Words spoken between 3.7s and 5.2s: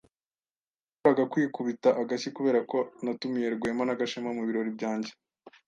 na Gashema mu birori byanjye.